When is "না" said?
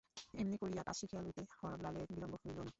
2.57-2.69